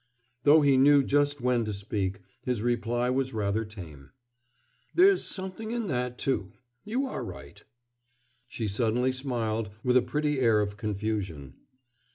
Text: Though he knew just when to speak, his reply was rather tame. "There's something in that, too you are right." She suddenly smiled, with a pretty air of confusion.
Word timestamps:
Though 0.45 0.61
he 0.61 0.77
knew 0.77 1.03
just 1.03 1.41
when 1.41 1.63
to 1.65 1.73
speak, 1.73 2.21
his 2.41 2.63
reply 2.63 3.11
was 3.11 3.35
rather 3.35 3.63
tame. 3.63 4.09
"There's 4.95 5.23
something 5.23 5.69
in 5.69 5.85
that, 5.89 6.17
too 6.17 6.53
you 6.83 7.05
are 7.05 7.23
right." 7.23 7.63
She 8.47 8.67
suddenly 8.67 9.11
smiled, 9.11 9.69
with 9.83 9.95
a 9.95 10.01
pretty 10.01 10.39
air 10.39 10.59
of 10.59 10.75
confusion. 10.75 11.53